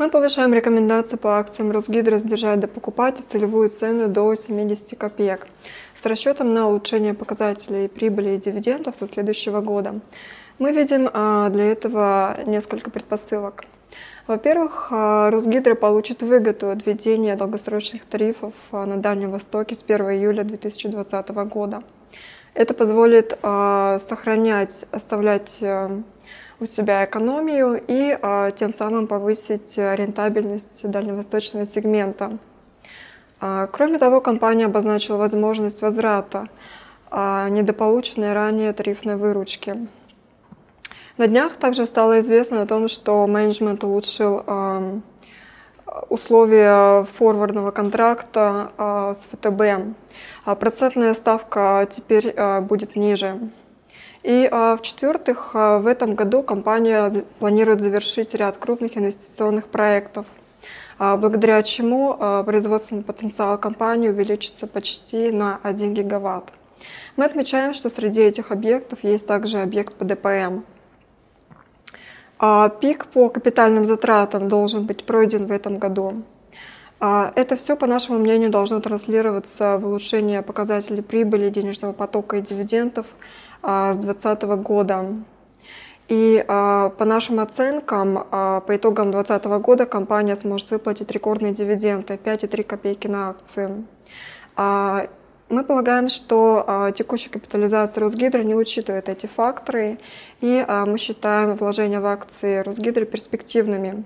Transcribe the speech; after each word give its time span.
Мы 0.00 0.08
повышаем 0.08 0.54
рекомендации 0.54 1.16
по 1.16 1.38
акциям 1.38 1.72
Росгидро 1.72 2.16
сдержать 2.16 2.58
до 2.58 2.66
покупателя 2.66 3.22
целевую 3.22 3.68
цену 3.68 4.08
до 4.08 4.34
70 4.34 4.98
копеек 4.98 5.46
с 5.94 6.06
расчетом 6.06 6.54
на 6.54 6.68
улучшение 6.68 7.12
показателей 7.12 7.86
прибыли 7.86 8.30
и 8.30 8.38
дивидендов 8.38 8.96
со 8.96 9.04
следующего 9.04 9.60
года. 9.60 10.00
Мы 10.58 10.72
видим 10.72 11.10
а, 11.12 11.50
для 11.50 11.70
этого 11.70 12.38
несколько 12.46 12.90
предпосылок. 12.90 13.64
Во-первых, 14.26 14.88
а, 14.90 15.30
Росгидро 15.30 15.74
получит 15.74 16.22
выгоду 16.22 16.70
от 16.70 16.86
введения 16.86 17.36
долгосрочных 17.36 18.06
тарифов 18.06 18.54
а, 18.72 18.86
на 18.86 18.96
Дальнем 18.96 19.30
Востоке 19.32 19.74
с 19.74 19.82
1 19.86 20.12
июля 20.12 20.44
2020 20.44 21.28
года. 21.28 21.82
Это 22.54 22.72
позволит 22.72 23.38
сохранять, 23.42 24.86
оставлять 24.92 25.62
у 26.60 26.66
себя 26.66 27.06
экономию 27.06 27.82
и 27.86 28.16
а, 28.20 28.50
тем 28.50 28.70
самым 28.70 29.06
повысить 29.06 29.78
рентабельность 29.78 30.88
дальневосточного 30.88 31.64
сегмента. 31.64 32.36
А, 33.40 33.66
кроме 33.66 33.98
того, 33.98 34.20
компания 34.20 34.66
обозначила 34.66 35.16
возможность 35.16 35.80
возврата 35.80 36.48
а, 37.10 37.48
недополученной 37.48 38.34
ранее 38.34 38.74
тарифной 38.74 39.16
выручки. 39.16 39.88
На 41.16 41.26
днях 41.28 41.56
также 41.56 41.86
стало 41.86 42.20
известно 42.20 42.62
о 42.62 42.66
том, 42.66 42.88
что 42.88 43.26
менеджмент 43.26 43.82
улучшил 43.84 44.42
условия 46.08 47.04
форвардного 47.04 47.72
контракта 47.72 48.72
с 48.78 49.28
ВТБ. 49.30 49.94
Процентная 50.58 51.12
ставка 51.12 51.86
теперь 51.90 52.34
будет 52.62 52.96
ниже. 52.96 53.50
И 54.22 54.46
а, 54.50 54.76
в-четвертых, 54.76 55.52
а, 55.54 55.78
в 55.78 55.86
этом 55.86 56.14
году 56.14 56.42
компания 56.42 57.24
планирует 57.38 57.80
завершить 57.80 58.34
ряд 58.34 58.58
крупных 58.58 58.98
инвестиционных 58.98 59.66
проектов, 59.66 60.26
а, 60.98 61.16
благодаря 61.16 61.62
чему 61.62 62.14
производственный 62.44 63.02
потенциал 63.02 63.56
компании 63.56 64.10
увеличится 64.10 64.66
почти 64.66 65.30
на 65.30 65.58
1 65.62 65.94
гигаватт. 65.94 66.52
Мы 67.16 67.24
отмечаем, 67.24 67.72
что 67.72 67.88
среди 67.88 68.20
этих 68.20 68.50
объектов 68.50 69.04
есть 69.04 69.26
также 69.26 69.60
объект 69.60 69.94
по 69.94 70.04
ДПМ. 70.04 70.62
Пик 72.80 73.06
по 73.06 73.28
капитальным 73.28 73.84
затратам 73.84 74.48
должен 74.48 74.86
быть 74.86 75.04
пройден 75.04 75.46
в 75.46 75.52
этом 75.52 75.78
году. 75.78 76.22
Это 77.00 77.56
все, 77.56 77.76
по 77.76 77.86
нашему 77.86 78.18
мнению, 78.18 78.50
должно 78.50 78.78
транслироваться 78.78 79.78
в 79.78 79.86
улучшение 79.86 80.42
показателей 80.42 81.00
прибыли, 81.02 81.48
денежного 81.48 81.94
потока 81.94 82.36
и 82.36 82.42
дивидендов 82.42 83.06
а, 83.62 83.94
с 83.94 83.96
2020 83.96 84.42
года. 84.62 85.06
И 86.08 86.44
а, 86.46 86.90
по 86.90 87.06
нашим 87.06 87.40
оценкам, 87.40 88.26
а, 88.30 88.60
по 88.60 88.76
итогам 88.76 89.12
2020 89.12 89.62
года 89.62 89.86
компания 89.86 90.36
сможет 90.36 90.70
выплатить 90.72 91.10
рекордные 91.10 91.52
дивиденды 91.52 92.18
5,3 92.22 92.64
копейки 92.64 93.06
на 93.06 93.30
акцию. 93.30 93.86
Мы 95.50 95.64
полагаем, 95.64 96.08
что 96.08 96.92
текущая 96.96 97.30
капитализация 97.30 98.00
Росгидро 98.00 98.42
не 98.44 98.54
учитывает 98.54 99.08
эти 99.08 99.26
факторы, 99.26 99.98
и 100.40 100.64
мы 100.86 100.96
считаем 100.96 101.56
вложения 101.56 102.00
в 102.00 102.06
акции 102.06 102.58
Росгидро 102.58 103.04
перспективными. 103.04 104.04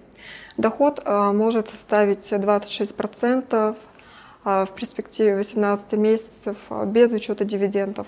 Доход 0.57 1.03
может 1.07 1.69
составить 1.69 2.33
26% 2.33 3.77
в 4.43 4.69
перспективе 4.75 5.37
18 5.37 5.93
месяцев 5.93 6.57
без 6.87 7.13
учета 7.13 7.45
дивидендов. 7.45 8.07